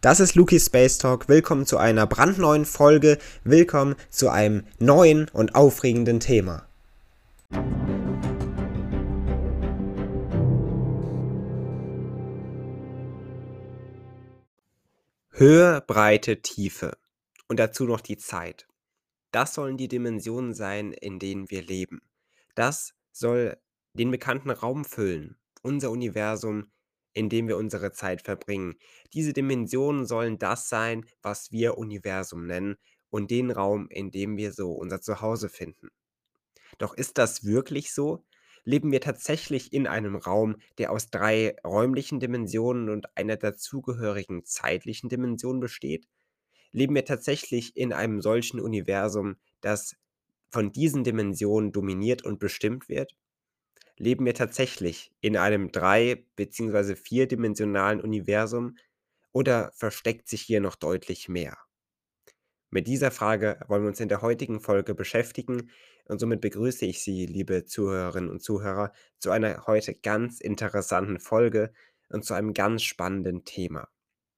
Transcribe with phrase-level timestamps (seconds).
[0.00, 1.28] Das ist Luki Space Talk.
[1.28, 3.18] Willkommen zu einer brandneuen Folge.
[3.44, 6.66] Willkommen zu einem neuen und aufregenden Thema.
[15.32, 16.96] Höhe, Breite, Tiefe
[17.48, 18.66] und dazu noch die Zeit.
[19.32, 22.00] Das sollen die Dimensionen sein, in denen wir leben.
[22.54, 23.58] Das soll
[23.92, 26.70] den bekannten Raum füllen, unser Universum,
[27.12, 28.76] in dem wir unsere Zeit verbringen.
[29.12, 32.76] Diese Dimensionen sollen das sein, was wir Universum nennen
[33.10, 35.88] und den Raum, in dem wir so unser Zuhause finden.
[36.78, 38.24] Doch ist das wirklich so?
[38.64, 45.08] Leben wir tatsächlich in einem Raum, der aus drei räumlichen Dimensionen und einer dazugehörigen zeitlichen
[45.08, 46.06] Dimension besteht?
[46.72, 49.96] Leben wir tatsächlich in einem solchen Universum, das
[50.50, 53.16] von diesen Dimensionen dominiert und bestimmt wird?
[54.00, 56.96] Leben wir tatsächlich in einem drei- bzw.
[56.96, 58.76] vierdimensionalen Universum
[59.30, 61.58] oder versteckt sich hier noch deutlich mehr?
[62.70, 65.70] Mit dieser Frage wollen wir uns in der heutigen Folge beschäftigen
[66.06, 71.72] und somit begrüße ich Sie, liebe Zuhörerinnen und Zuhörer, zu einer heute ganz interessanten Folge
[72.08, 73.88] und zu einem ganz spannenden Thema.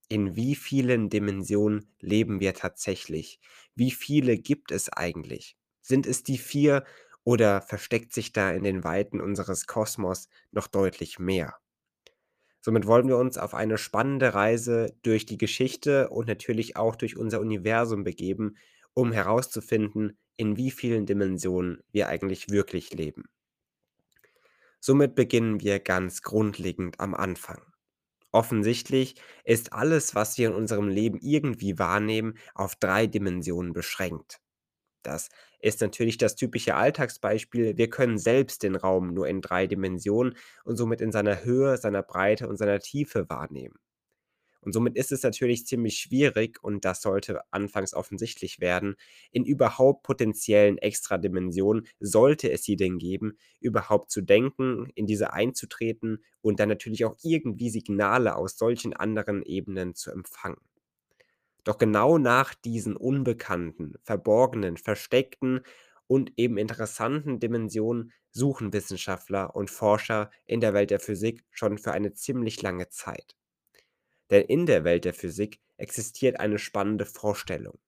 [0.09, 3.41] In wie vielen Dimensionen leben wir tatsächlich?
[3.75, 5.57] Wie viele gibt es eigentlich?
[5.81, 6.85] Sind es die vier
[7.25, 11.57] oder versteckt sich da in den Weiten unseres Kosmos noch deutlich mehr?
[12.61, 17.17] Somit wollen wir uns auf eine spannende Reise durch die Geschichte und natürlich auch durch
[17.17, 18.57] unser Universum begeben,
[18.95, 23.25] um herauszufinden, in wie vielen Dimensionen wir eigentlich wirklich leben.
[24.81, 27.63] Somit beginnen wir ganz grundlegend am Anfang.
[28.33, 29.15] Offensichtlich
[29.45, 34.41] ist alles, was wir in unserem Leben irgendwie wahrnehmen, auf drei Dimensionen beschränkt.
[35.03, 35.29] Das
[35.63, 37.79] ist natürlich das typische Alltagsbeispiel.
[37.79, 42.03] Wir können selbst den Raum nur in drei Dimensionen und somit in seiner Höhe, seiner
[42.03, 43.77] Breite und seiner Tiefe wahrnehmen.
[44.61, 48.95] Und somit ist es natürlich ziemlich schwierig, und das sollte anfangs offensichtlich werden,
[49.33, 56.23] in überhaupt potenziellen Extradimensionen, sollte es sie denn geben, überhaupt zu denken, in diese einzutreten
[56.43, 60.61] und dann natürlich auch irgendwie Signale aus solchen anderen Ebenen zu empfangen.
[61.65, 65.61] Doch genau nach diesen unbekannten, verborgenen, versteckten
[66.07, 71.93] und eben interessanten Dimensionen suchen Wissenschaftler und Forscher in der Welt der Physik schon für
[71.93, 73.37] eine ziemlich lange Zeit.
[74.31, 77.79] Denn in der Welt der Physik existiert eine spannende Vorstellung.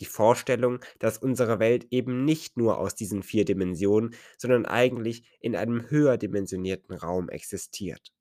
[0.00, 5.54] Die Vorstellung, dass unsere Welt eben nicht nur aus diesen vier Dimensionen, sondern eigentlich in
[5.54, 8.12] einem höher dimensionierten Raum existiert.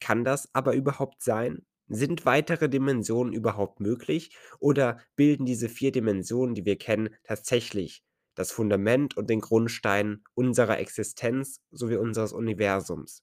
[0.00, 1.66] Kann das aber überhaupt sein?
[1.88, 8.02] Sind weitere Dimensionen überhaupt möglich oder bilden diese vier Dimensionen, die wir kennen, tatsächlich
[8.34, 13.22] das Fundament und den Grundstein unserer Existenz sowie unseres Universums?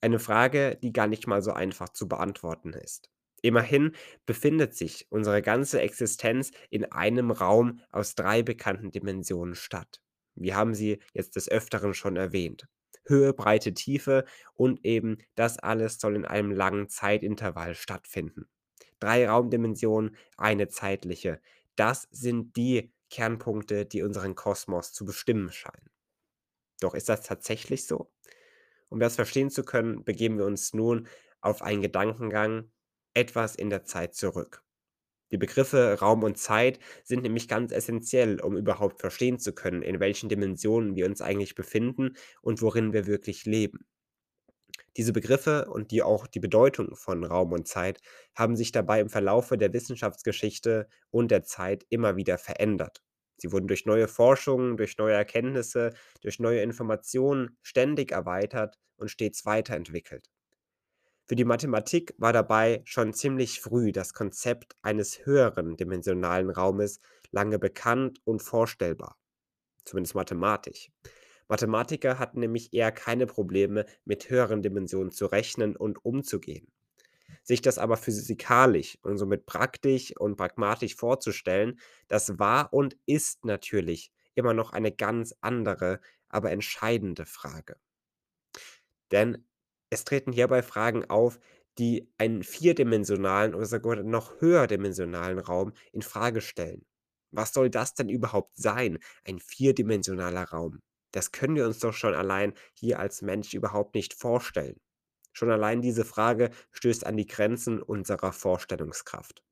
[0.00, 3.10] Eine Frage, die gar nicht mal so einfach zu beantworten ist.
[3.42, 3.94] Immerhin
[4.26, 10.00] befindet sich unsere ganze Existenz in einem Raum aus drei bekannten Dimensionen statt.
[10.34, 12.66] Wir haben sie jetzt des Öfteren schon erwähnt.
[13.04, 18.48] Höhe, Breite, Tiefe und eben das alles soll in einem langen Zeitintervall stattfinden.
[19.00, 21.40] Drei Raumdimensionen, eine zeitliche.
[21.76, 25.90] Das sind die Kernpunkte, die unseren Kosmos zu bestimmen scheinen.
[26.80, 28.10] Doch ist das tatsächlich so?
[28.88, 31.08] Um das verstehen zu können, begeben wir uns nun
[31.40, 32.72] auf einen Gedankengang
[33.14, 34.63] etwas in der Zeit zurück.
[35.34, 39.98] Die Begriffe Raum und Zeit sind nämlich ganz essentiell, um überhaupt verstehen zu können, in
[39.98, 43.84] welchen Dimensionen wir uns eigentlich befinden und worin wir wirklich leben.
[44.96, 48.00] Diese Begriffe und die auch die Bedeutung von Raum und Zeit
[48.34, 53.02] haben sich dabei im Verlaufe der Wissenschaftsgeschichte und der Zeit immer wieder verändert.
[53.36, 59.44] Sie wurden durch neue Forschungen, durch neue Erkenntnisse, durch neue Informationen ständig erweitert und stets
[59.44, 60.30] weiterentwickelt.
[61.26, 67.58] Für die Mathematik war dabei schon ziemlich früh das Konzept eines höheren dimensionalen Raumes lange
[67.58, 69.16] bekannt und vorstellbar,
[69.86, 70.90] zumindest mathematisch.
[71.48, 76.70] Mathematiker hatten nämlich eher keine Probleme, mit höheren Dimensionen zu rechnen und umzugehen.
[77.42, 84.12] Sich das aber physikalisch und somit praktisch und pragmatisch vorzustellen, das war und ist natürlich
[84.34, 87.76] immer noch eine ganz andere, aber entscheidende Frage.
[89.10, 89.46] Denn
[89.94, 91.38] es treten hierbei Fragen auf,
[91.78, 96.84] die einen vierdimensionalen oder sogar noch höherdimensionalen Raum in Frage stellen.
[97.30, 100.80] Was soll das denn überhaupt sein, ein vierdimensionaler Raum?
[101.12, 104.80] Das können wir uns doch schon allein hier als Mensch überhaupt nicht vorstellen.
[105.32, 109.44] Schon allein diese Frage stößt an die Grenzen unserer Vorstellungskraft.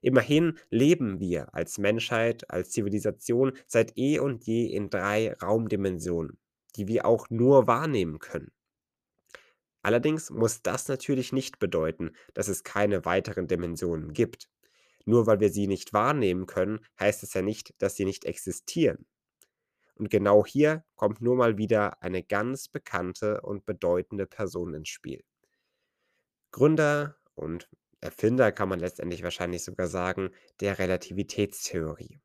[0.00, 6.38] Immerhin leben wir als Menschheit, als Zivilisation seit eh und je in drei Raumdimensionen,
[6.76, 8.52] die wir auch nur wahrnehmen können.
[9.82, 14.48] Allerdings muss das natürlich nicht bedeuten, dass es keine weiteren Dimensionen gibt.
[15.04, 19.06] Nur weil wir sie nicht wahrnehmen können, heißt es ja nicht, dass sie nicht existieren.
[19.94, 25.24] Und genau hier kommt nur mal wieder eine ganz bekannte und bedeutende Person ins Spiel.
[26.52, 27.68] Gründer und
[28.00, 30.30] Erfinder kann man letztendlich wahrscheinlich sogar sagen,
[30.60, 32.20] der Relativitätstheorie,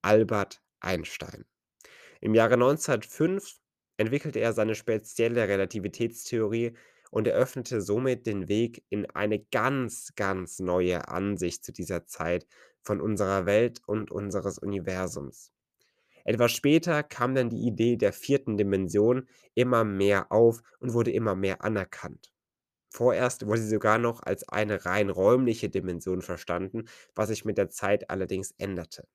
[0.00, 1.44] Albert Einstein.
[2.20, 3.58] Im Jahre 1905
[3.98, 6.74] entwickelte er seine spezielle Relativitätstheorie
[7.10, 12.46] und eröffnete somit den Weg in eine ganz, ganz neue Ansicht zu dieser Zeit
[12.82, 15.52] von unserer Welt und unseres Universums.
[16.24, 21.34] Etwas später kam dann die Idee der vierten Dimension immer mehr auf und wurde immer
[21.34, 22.32] mehr anerkannt.
[22.90, 26.84] Vorerst wurde sie sogar noch als eine rein räumliche Dimension verstanden,
[27.14, 29.08] was sich mit der Zeit allerdings änderte.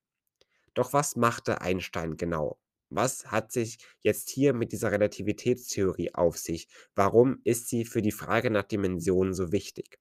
[0.76, 2.60] Doch was machte Einstein genau?
[2.96, 6.68] Was hat sich jetzt hier mit dieser Relativitätstheorie auf sich?
[6.94, 10.00] Warum ist sie für die Frage nach Dimensionen so wichtig?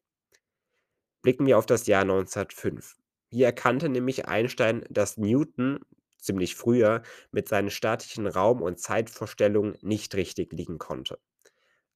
[1.22, 2.96] Blicken wir auf das Jahr 1905.
[3.30, 5.80] Hier erkannte nämlich Einstein, dass Newton
[6.18, 11.18] ziemlich früher mit seinen statischen Raum- und Zeitvorstellungen nicht richtig liegen konnte.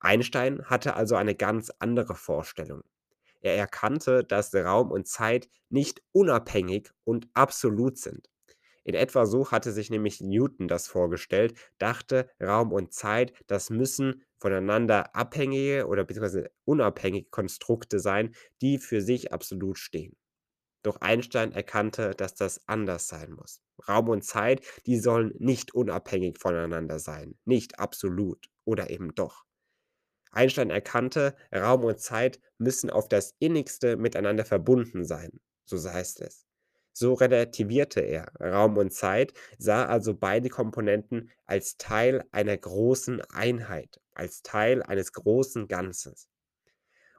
[0.01, 2.83] Einstein hatte also eine ganz andere Vorstellung.
[3.43, 8.31] Er erkannte, dass Raum und Zeit nicht unabhängig und absolut sind.
[8.87, 14.23] In etwa so hatte sich nämlich Newton das vorgestellt, dachte, Raum und Zeit, das müssen
[14.39, 20.17] voneinander abhängige oder beziehungsweise unabhängige Konstrukte sein, die für sich absolut stehen.
[20.83, 23.61] Doch Einstein erkannte, dass das anders sein muss.
[23.89, 29.45] Raum und Zeit, die sollen nicht unabhängig voneinander sein, nicht absolut oder eben doch.
[30.31, 36.46] Einstein erkannte, Raum und Zeit müssen auf das innigste miteinander verbunden sein, so heißt es.
[36.99, 44.01] So relativierte er Raum und Zeit, sah also beide Komponenten als Teil einer großen Einheit,
[44.15, 46.31] als Teil eines großen Ganzes.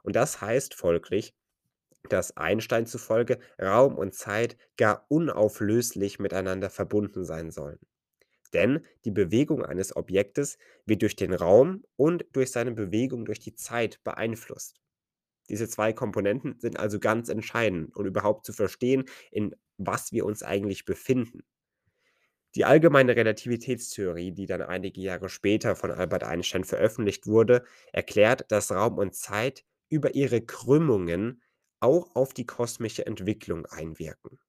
[0.02, 1.32] Und das heißt folglich,
[2.08, 7.78] dass Einstein zufolge Raum und Zeit gar unauflöslich miteinander verbunden sein sollen.
[8.52, 13.54] Denn die Bewegung eines Objektes wird durch den Raum und durch seine Bewegung durch die
[13.54, 14.80] Zeit beeinflusst.
[15.48, 20.42] Diese zwei Komponenten sind also ganz entscheidend, um überhaupt zu verstehen, in was wir uns
[20.42, 21.44] eigentlich befinden.
[22.54, 28.72] Die allgemeine Relativitätstheorie, die dann einige Jahre später von Albert Einstein veröffentlicht wurde, erklärt, dass
[28.72, 31.42] Raum und Zeit über ihre Krümmungen
[31.80, 34.40] auch auf die kosmische Entwicklung einwirken.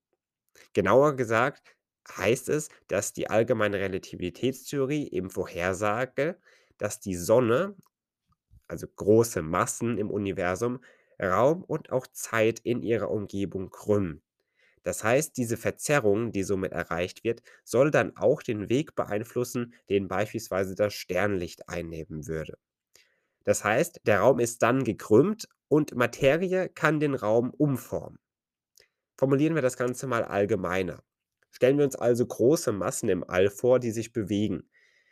[0.74, 1.76] Genauer gesagt
[2.18, 6.40] heißt es, dass die allgemeine Relativitätstheorie eben vorhersage,
[6.78, 7.76] dass die Sonne,
[8.68, 10.84] also große Massen im Universum,
[11.22, 14.22] Raum und auch Zeit in ihrer Umgebung krümmen.
[14.84, 20.08] Das heißt, diese Verzerrung, die somit erreicht wird, soll dann auch den Weg beeinflussen, den
[20.08, 22.58] beispielsweise das Sternlicht einnehmen würde.
[23.44, 28.20] Das heißt, der Raum ist dann gekrümmt und Materie kann den Raum umformen.
[29.18, 31.04] Formulieren wir das Ganze mal allgemeiner.
[31.52, 34.70] Stellen wir uns also große Massen im All vor, die sich bewegen.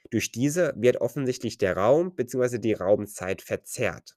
[0.10, 2.60] Durch diese wird offensichtlich der Raum bzw.
[2.60, 4.17] die Raumzeit verzerrt.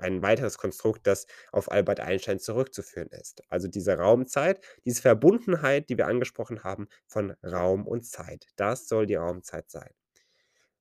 [0.00, 3.42] Ein weiteres Konstrukt, das auf Albert Einstein zurückzuführen ist.
[3.48, 8.46] Also diese Raumzeit, diese Verbundenheit, die wir angesprochen haben, von Raum und Zeit.
[8.56, 9.90] Das soll die Raumzeit sein.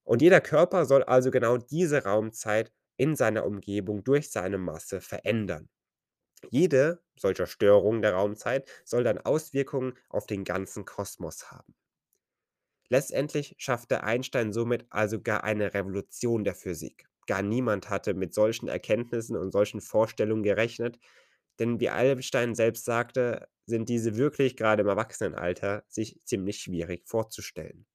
[0.04, 5.70] Und jeder Körper soll also genau diese Raumzeit in seiner Umgebung durch seine Masse verändern.
[6.50, 11.76] Jede solcher Störung der Raumzeit soll dann Auswirkungen auf den ganzen Kosmos haben.
[12.90, 17.08] Letztendlich schaffte Einstein somit also gar eine Revolution der Physik.
[17.30, 20.98] Gar niemand hatte mit solchen Erkenntnissen und solchen Vorstellungen gerechnet,
[21.60, 27.86] denn wie Einstein selbst sagte, sind diese wirklich gerade im Erwachsenenalter sich ziemlich schwierig vorzustellen.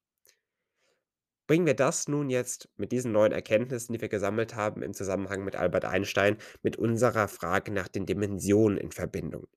[1.48, 5.42] Bringen wir das nun jetzt mit diesen neuen Erkenntnissen, die wir gesammelt haben im Zusammenhang
[5.42, 9.48] mit Albert Einstein, mit unserer Frage nach den Dimensionen in Verbindung.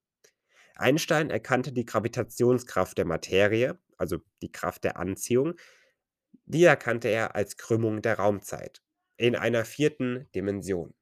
[0.74, 5.53] Einstein erkannte die Gravitationskraft der Materie, also die Kraft der Anziehung,
[6.46, 8.81] die erkannte er als Krümmung der Raumzeit
[9.18, 10.94] in einer vierten Dimension.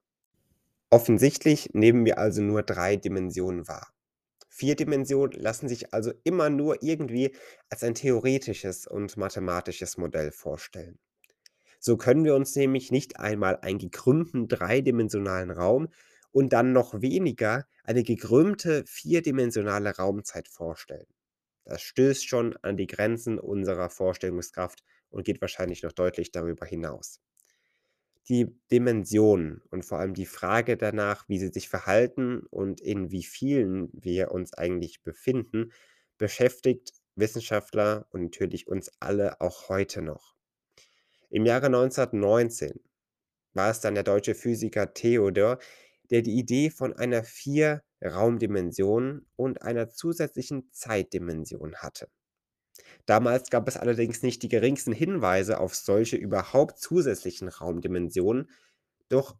[0.90, 3.92] Offensichtlich nehmen wir also nur drei Dimensionen wahr.
[4.48, 7.36] Vier Dimensionen lassen sich also immer nur irgendwie
[7.70, 10.98] als ein theoretisches und mathematisches Modell vorstellen.
[11.80, 15.90] So können wir uns nämlich nicht einmal einen gekrümmten dreidimensionalen Raum
[16.32, 21.08] und dann noch weniger eine gekrümmte vierdimensionale Raumzeit vorstellen.
[21.66, 27.20] Das stößt schon an die Grenzen unserer Vorstellungskraft und geht wahrscheinlich noch deutlich darüber hinaus
[28.29, 33.24] die Dimensionen und vor allem die Frage danach, wie sie sich verhalten und in wie
[33.24, 35.72] vielen wir uns eigentlich befinden,
[36.17, 40.36] beschäftigt Wissenschaftler und natürlich uns alle auch heute noch.
[41.29, 42.79] Im Jahre 1919
[43.53, 45.60] war es dann der deutsche Physiker Theodor,
[46.10, 52.10] der die Idee von einer Vier-Raumdimension und einer zusätzlichen Zeitdimension hatte.
[53.06, 58.50] Damals gab es allerdings nicht die geringsten Hinweise auf solche überhaupt zusätzlichen Raumdimensionen,
[59.10, 59.38] doch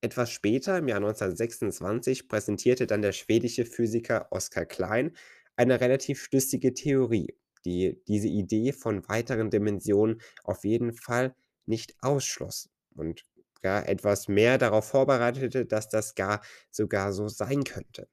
[0.00, 5.16] etwas später, im Jahr 1926, präsentierte dann der schwedische Physiker Oskar Klein
[5.56, 11.34] eine relativ schlüssige Theorie, die diese Idee von weiteren Dimensionen auf jeden Fall
[11.66, 13.24] nicht ausschloss und
[13.62, 18.08] gar etwas mehr darauf vorbereitete, dass das gar sogar so sein könnte.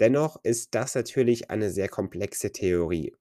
[0.00, 3.12] Dennoch ist das natürlich eine sehr komplexe Theorie.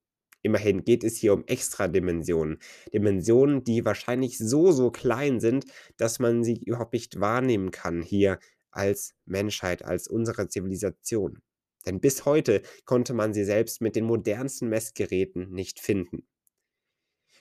[0.41, 2.59] Immerhin geht es hier um Extradimensionen.
[2.93, 5.65] Dimensionen, die wahrscheinlich so, so klein sind,
[5.97, 8.39] dass man sie überhaupt nicht wahrnehmen kann hier
[8.71, 11.41] als Menschheit, als unsere Zivilisation.
[11.85, 16.27] Denn bis heute konnte man sie selbst mit den modernsten Messgeräten nicht finden.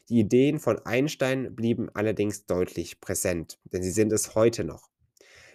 [0.08, 4.89] Die Ideen von Einstein blieben allerdings deutlich präsent, denn sie sind es heute noch.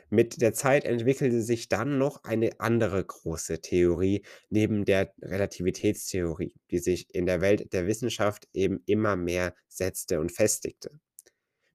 [0.09, 6.79] Mit der Zeit entwickelte sich dann noch eine andere große Theorie neben der Relativitätstheorie, die
[6.79, 10.91] sich in der Welt der Wissenschaft eben immer mehr setzte und festigte.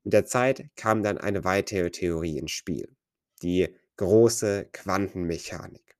[0.04, 2.88] Mit der Zeit kam dann eine weitere Theorie ins Spiel,
[3.42, 5.90] die große Quantenmechanik.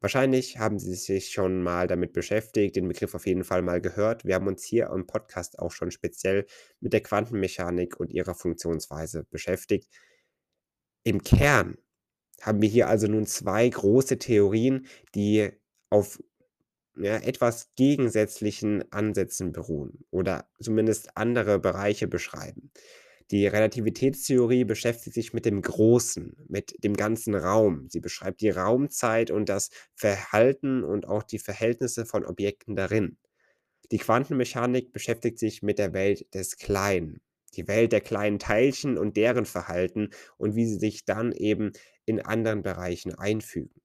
[0.00, 4.24] Wahrscheinlich haben Sie sich schon mal damit beschäftigt, den Begriff auf jeden Fall mal gehört.
[4.26, 6.46] Wir haben uns hier im Podcast auch schon speziell
[6.80, 9.88] mit der Quantenmechanik und ihrer Funktionsweise beschäftigt.
[11.04, 11.76] Im Kern
[12.40, 15.50] haben wir hier also nun zwei große Theorien, die
[15.90, 16.18] auf
[16.96, 22.70] ja, etwas gegensätzlichen Ansätzen beruhen oder zumindest andere Bereiche beschreiben.
[23.30, 27.88] Die Relativitätstheorie beschäftigt sich mit dem Großen, mit dem ganzen Raum.
[27.88, 33.18] Sie beschreibt die Raumzeit und das Verhalten und auch die Verhältnisse von Objekten darin.
[33.92, 37.20] Die Quantenmechanik beschäftigt sich mit der Welt des Kleinen,
[37.54, 41.72] die Welt der kleinen Teilchen und deren Verhalten und wie sie sich dann eben
[42.04, 43.80] in anderen Bereichen einfügen.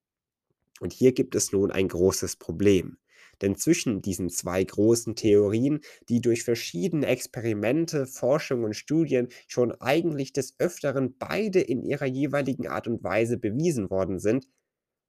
[0.80, 2.98] Und hier gibt es nun ein großes Problem.
[3.42, 10.34] Denn zwischen diesen zwei großen Theorien, die durch verschiedene Experimente, Forschung und Studien schon eigentlich
[10.34, 14.48] des Öfteren beide in ihrer jeweiligen Art und Weise bewiesen worden sind,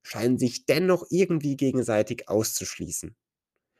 [0.03, 3.15] scheinen sich dennoch irgendwie gegenseitig auszuschließen.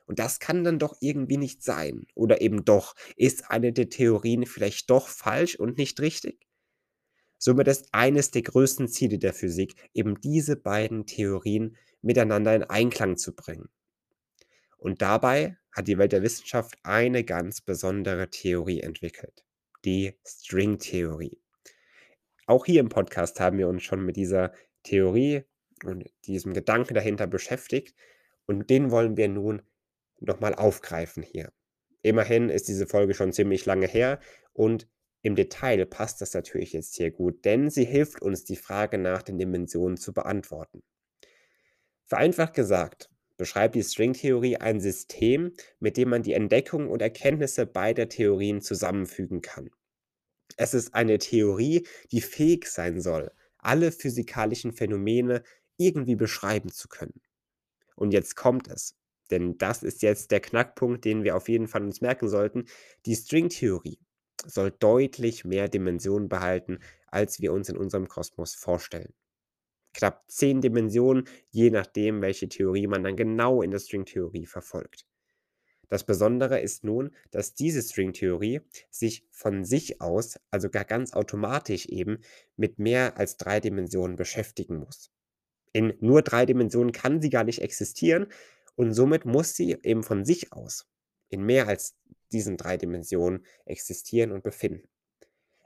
[0.06, 2.06] Und das kann dann doch irgendwie nicht sein.
[2.14, 6.46] Oder eben doch, ist eine der Theorien vielleicht doch falsch und nicht richtig?
[7.38, 13.16] Somit ist eines der größten Ziele der Physik, eben diese beiden Theorien miteinander in Einklang
[13.16, 13.68] zu bringen.
[14.78, 19.44] Und dabei hat die Welt der Wissenschaft eine ganz besondere Theorie entwickelt,
[19.84, 21.40] die Stringtheorie.
[22.46, 25.44] Auch hier im Podcast haben wir uns schon mit dieser Theorie
[25.84, 27.94] und diesem Gedanken dahinter beschäftigt
[28.46, 29.62] und den wollen wir nun
[30.26, 31.52] nochmal aufgreifen hier.
[32.02, 34.18] Immerhin ist diese Folge schon ziemlich lange her
[34.52, 34.88] und
[35.22, 39.22] im Detail passt das natürlich jetzt hier gut, denn sie hilft uns, die Frage nach
[39.22, 40.82] den Dimensionen zu beantworten.
[42.04, 48.08] Vereinfacht gesagt, beschreibt die Stringtheorie ein System, mit dem man die Entdeckung und Erkenntnisse beider
[48.08, 49.70] Theorien zusammenfügen kann.
[50.56, 55.44] Es ist eine Theorie, die fähig sein soll, alle physikalischen Phänomene
[55.76, 57.22] irgendwie beschreiben zu können.
[57.94, 58.96] Und jetzt kommt es.
[59.32, 62.66] Denn das ist jetzt der Knackpunkt, den wir auf jeden Fall uns merken sollten.
[63.06, 63.98] Die Stringtheorie
[64.44, 69.14] soll deutlich mehr Dimensionen behalten, als wir uns in unserem Kosmos vorstellen.
[69.94, 75.06] Knapp zehn Dimensionen, je nachdem, welche Theorie man dann genau in der Stringtheorie verfolgt.
[75.88, 78.60] Das Besondere ist nun, dass diese Stringtheorie
[78.90, 82.18] sich von sich aus, also gar ganz automatisch eben,
[82.56, 85.10] mit mehr als drei Dimensionen beschäftigen muss.
[85.72, 88.26] In nur drei Dimensionen kann sie gar nicht existieren,
[88.82, 90.86] und somit muss sie eben von sich aus
[91.28, 91.96] in mehr als
[92.30, 94.88] diesen drei Dimensionen existieren und befinden.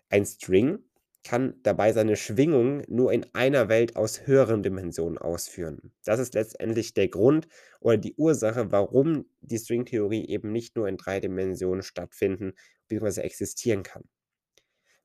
[0.09, 0.79] Ein String
[1.25, 5.93] kann dabei seine Schwingung nur in einer Welt aus höheren Dimensionen ausführen.
[6.05, 7.49] Das ist letztendlich der Grund
[7.81, 12.53] oder die Ursache, warum die Stringtheorie eben nicht nur in drei Dimensionen stattfinden
[12.87, 13.23] bzw.
[13.23, 14.05] existieren kann.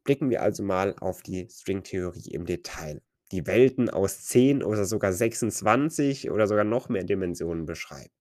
[0.03, 3.01] Blicken wir also mal auf die Stringtheorie im Detail
[3.31, 8.11] die Welten aus 10 oder sogar 26 oder sogar noch mehr Dimensionen beschreibt.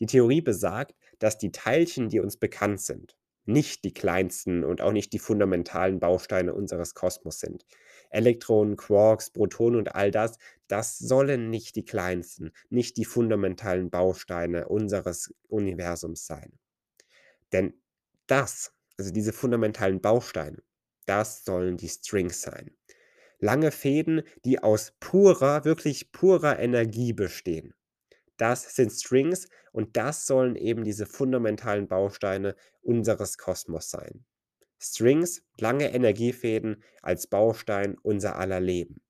[0.00, 3.16] Die Theorie besagt, dass die Teilchen, die uns bekannt sind,
[3.46, 7.66] nicht die kleinsten und auch nicht die fundamentalen Bausteine unseres Kosmos sind.
[8.10, 14.68] Elektronen, Quarks, Protonen und all das, das sollen nicht die kleinsten, nicht die fundamentalen Bausteine
[14.68, 16.58] unseres Universums sein.
[17.52, 17.74] Denn
[18.26, 20.62] das, also diese fundamentalen Bausteine,
[21.06, 22.74] das sollen die Strings sein
[23.38, 27.74] lange Fäden, die aus purer, wirklich purer Energie bestehen.
[28.36, 34.24] Das sind Strings und das sollen eben diese fundamentalen Bausteine unseres Kosmos sein.
[34.80, 39.00] Strings, lange Energiefäden als Baustein unser aller Leben.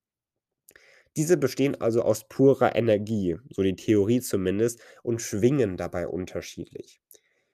[1.16, 7.00] Diese bestehen also aus purer Energie, so die Theorie zumindest, und schwingen dabei unterschiedlich.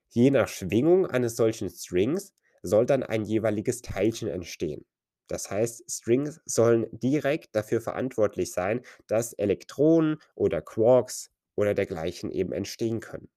[0.09, 4.85] Je nach Schwingung eines solchen Strings soll dann ein jeweiliges Teilchen entstehen.
[5.31, 12.53] Das heißt, Strings sollen direkt dafür verantwortlich sein, dass Elektronen oder Quarks oder dergleichen eben
[12.53, 13.29] entstehen können.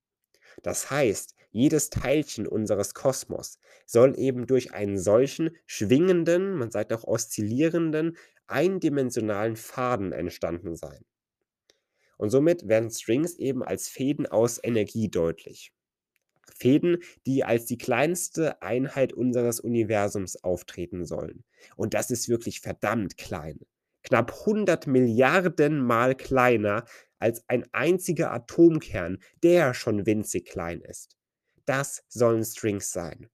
[0.63, 7.03] Das heißt, jedes Teilchen unseres Kosmos soll eben durch einen solchen schwingenden, man sagt auch
[7.03, 11.05] oszillierenden, eindimensionalen Faden entstanden sein.
[12.17, 15.71] Und somit werden Strings eben als Fäden aus Energie deutlich.
[16.63, 21.43] Fäden, die als die kleinste Einheit unseres Universums auftreten sollen.
[21.75, 23.59] Und das ist wirklich verdammt klein.
[24.03, 26.85] Knapp 100 Milliarden Mal kleiner
[27.19, 31.17] als ein einziger Atomkern, der schon winzig klein ist.
[31.65, 33.29] Das sollen Strings sein.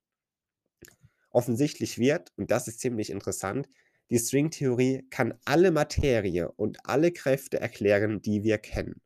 [1.30, 3.70] Offensichtlich wird, und das ist ziemlich interessant,
[4.10, 9.02] die Stringtheorie kann alle Materie und alle Kräfte erklären, die wir kennen.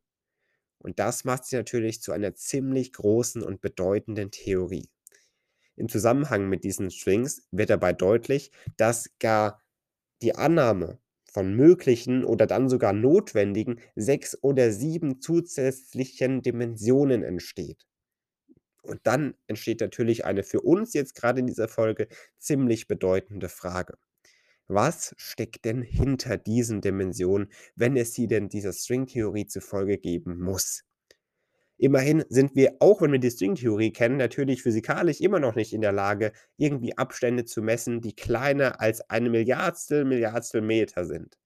[0.84, 4.90] Und das macht sie natürlich zu einer ziemlich großen und bedeutenden Theorie.
[5.76, 9.62] Im Zusammenhang mit diesen Strings wird dabei deutlich, dass gar
[10.20, 10.98] die Annahme
[11.32, 17.86] von möglichen oder dann sogar notwendigen sechs oder sieben zusätzlichen Dimensionen entsteht.
[18.82, 23.96] Und dann entsteht natürlich eine für uns jetzt gerade in dieser Folge ziemlich bedeutende Frage.
[24.66, 30.84] Was steckt denn hinter diesen Dimensionen, wenn es sie denn dieser Stringtheorie zufolge geben muss?
[31.76, 35.80] Immerhin sind wir, auch wenn wir die Stringtheorie kennen, natürlich physikalisch immer noch nicht in
[35.80, 41.36] der Lage, irgendwie Abstände zu messen, die kleiner als eine Milliardstel Milliardstel Meter sind.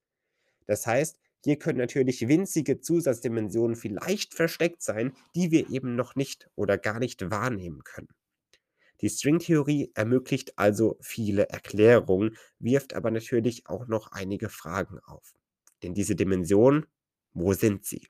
[0.67, 6.49] Das heißt, hier können natürlich winzige Zusatzdimensionen vielleicht versteckt sein, die wir eben noch nicht
[6.57, 8.09] oder gar nicht wahrnehmen können.
[9.01, 15.35] Die Stringtheorie ermöglicht also viele Erklärungen, wirft aber natürlich auch noch einige Fragen auf.
[15.83, 16.87] Denn diese Dimensionen,
[17.33, 18.09] wo sind sie?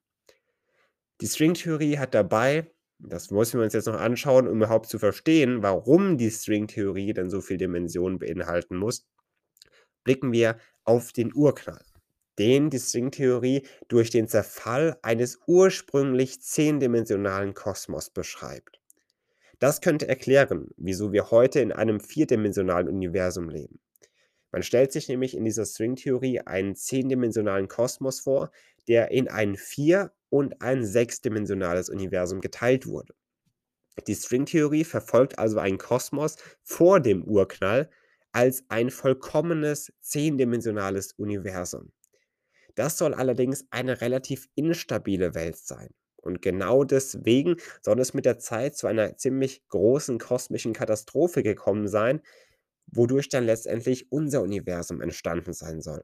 [1.21, 5.63] Die Stringtheorie hat dabei, das müssen wir uns jetzt noch anschauen, um überhaupt zu verstehen,
[5.63, 9.07] warum die Stringtheorie dann so viele Dimensionen beinhalten muss,
[10.05, 11.85] blicken wir auf den Urknall,
[12.39, 18.81] den die Stringtheorie durch den Zerfall eines ursprünglich zehndimensionalen Kosmos beschreibt.
[19.59, 23.81] Das könnte erklären, wieso wir heute in einem vierdimensionalen Universum leben.
[24.53, 28.51] Man stellt sich nämlich in dieser Stringtheorie einen zehndimensionalen Kosmos vor,
[28.87, 33.15] der in ein vier- und ein sechsdimensionales Universum geteilt wurde.
[34.07, 37.91] Die Stringtheorie verfolgt also einen Kosmos vor dem Urknall
[38.33, 41.93] als ein vollkommenes zehndimensionales Universum.
[42.75, 45.89] Das soll allerdings eine relativ instabile Welt sein.
[46.23, 51.89] Und genau deswegen soll es mit der Zeit zu einer ziemlich großen kosmischen Katastrophe gekommen
[51.89, 52.21] sein,
[52.87, 56.03] wodurch dann letztendlich unser Universum entstanden sein soll.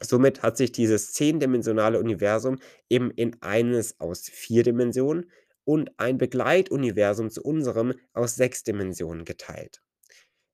[0.00, 5.30] Somit hat sich dieses zehndimensionale Universum eben in eines aus vier Dimensionen
[5.64, 9.82] und ein Begleituniversum zu unserem aus sechs Dimensionen geteilt.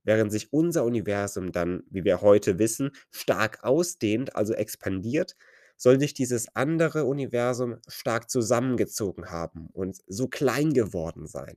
[0.05, 5.37] Während sich unser Universum dann, wie wir heute wissen, stark ausdehnt, also expandiert,
[5.81, 11.57] soll sich dieses andere Universum stark zusammengezogen haben und so klein geworden sein.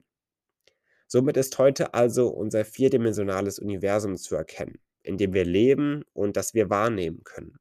[1.07, 6.53] Somit ist heute also unser vierdimensionales Universum zu erkennen, in dem wir leben und das
[6.53, 7.59] wir wahrnehmen können.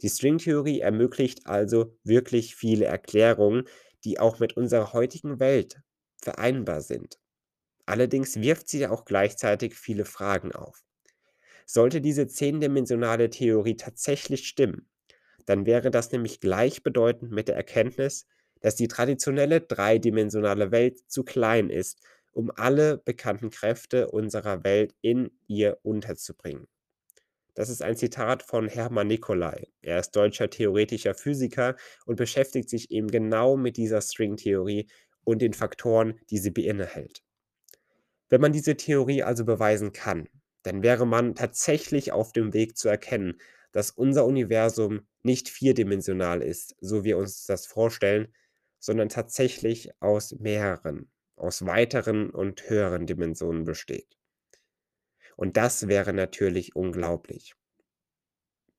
[0.00, 3.64] Die Stringtheorie ermöglicht also wirklich viele Erklärungen,
[4.02, 5.82] die auch mit unserer heutigen Welt
[6.16, 7.18] vereinbar sind.
[7.84, 10.82] Allerdings wirft sie auch gleichzeitig viele Fragen auf.
[11.66, 14.88] Sollte diese zehndimensionale Theorie tatsächlich stimmen,
[15.46, 18.26] dann wäre das nämlich gleichbedeutend mit der Erkenntnis,
[18.60, 22.00] dass die traditionelle dreidimensionale Welt zu klein ist,
[22.32, 26.66] um alle bekannten Kräfte unserer Welt in ihr unterzubringen.
[27.54, 29.68] Das ist ein Zitat von Hermann Nicolai.
[29.80, 34.88] Er ist deutscher theoretischer Physiker und beschäftigt sich eben genau mit dieser Stringtheorie
[35.24, 37.22] und den Faktoren, die sie beinhaltet.
[38.28, 40.28] Wenn man diese Theorie also beweisen kann,
[40.64, 43.40] dann wäre man tatsächlich auf dem Weg zu erkennen,
[43.72, 48.34] dass unser Universum nicht vierdimensional ist, so wir uns das vorstellen,
[48.78, 54.16] sondern tatsächlich aus mehreren, aus weiteren und höheren Dimensionen besteht.
[55.36, 57.54] Und das wäre natürlich unglaublich.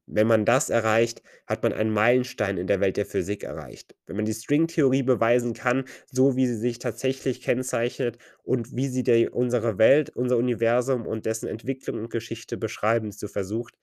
[0.09, 3.93] Wenn man das erreicht, hat man einen Meilenstein in der Welt der Physik erreicht.
[4.05, 9.03] Wenn man die Stringtheorie beweisen kann, so wie sie sich tatsächlich kennzeichnet und wie sie
[9.03, 13.75] der, unsere Welt, unser Universum und dessen Entwicklung und Geschichte beschreiben zu versucht,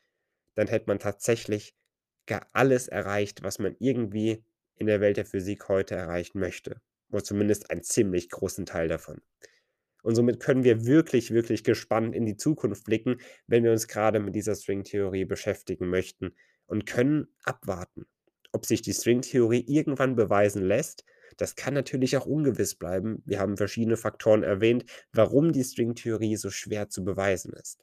[0.54, 1.74] dann hätte man tatsächlich
[2.26, 4.44] gar alles erreicht, was man irgendwie
[4.76, 6.80] in der Welt der Physik heute erreichen möchte.
[7.10, 9.20] Oder zumindest einen ziemlich großen Teil davon.
[10.02, 14.20] Und somit können wir wirklich, wirklich gespannt in die Zukunft blicken, wenn wir uns gerade
[14.20, 16.34] mit dieser Stringtheorie beschäftigen möchten
[16.66, 18.04] und können abwarten,
[18.52, 21.04] ob sich die Stringtheorie irgendwann beweisen lässt.
[21.38, 23.22] Das kann natürlich auch ungewiss bleiben.
[23.24, 27.80] Wir haben verschiedene Faktoren erwähnt, warum die Stringtheorie so schwer zu beweisen ist.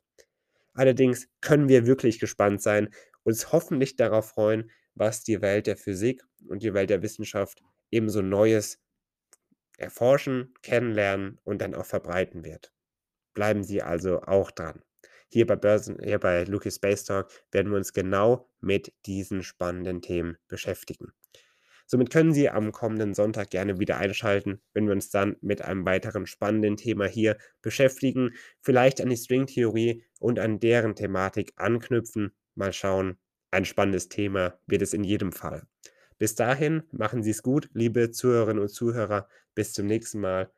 [0.74, 2.90] Allerdings können wir wirklich gespannt sein,
[3.24, 8.22] uns hoffentlich darauf freuen, was die Welt der Physik und die Welt der Wissenschaft ebenso
[8.22, 8.80] Neues
[9.78, 12.72] erforschen, kennenlernen und dann auch verbreiten wird.
[13.34, 14.84] Bleiben Sie also auch dran.
[15.30, 20.02] Hier bei Börsen hier bei Lucas Space Talk werden wir uns genau mit diesen spannenden
[20.02, 21.14] Themen beschäftigen.
[21.88, 25.86] Somit können Sie am kommenden Sonntag gerne wieder einschalten, wenn wir uns dann mit einem
[25.86, 28.32] weiteren spannenden Thema hier beschäftigen,
[28.62, 32.32] vielleicht an die Stringtheorie und an deren Thematik anknüpfen.
[32.62, 33.18] Mal schauen.
[33.50, 35.64] Ein spannendes Thema wird es in jedem Fall.
[36.20, 39.28] Bis dahin, machen Sie es gut, liebe Zuhörerinnen und Zuhörer.
[39.56, 40.52] Bis zum nächsten Mal.